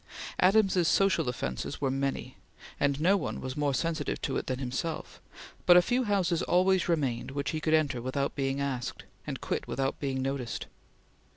Adams's 0.39 0.87
social 0.87 1.29
offences 1.29 1.79
were 1.79 1.91
many, 1.91 2.35
and 2.79 2.99
no 2.99 3.15
one 3.15 3.39
was 3.39 3.55
more 3.55 3.71
sensitive 3.71 4.19
to 4.19 4.35
it 4.35 4.47
than 4.47 4.57
himself; 4.57 5.21
but 5.67 5.77
a 5.77 5.81
few 5.83 6.05
houses 6.05 6.41
always 6.41 6.89
remained 6.89 7.29
which 7.29 7.51
he 7.51 7.61
could 7.61 7.75
enter 7.75 8.01
without 8.01 8.33
being 8.35 8.59
asked, 8.59 9.03
and 9.27 9.41
quit 9.41 9.67
without 9.67 9.99
being 9.99 10.19
noticed. 10.19 10.65